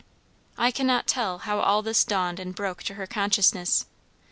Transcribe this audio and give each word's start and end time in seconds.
I 0.57 0.71
cannot 0.71 1.05
tell 1.05 1.37
how 1.37 1.59
all 1.59 1.83
this 1.83 2.03
dawned 2.03 2.39
and 2.39 2.55
broke 2.55 2.81
to 2.85 2.95
her 2.95 3.05
consciousness. 3.05 3.85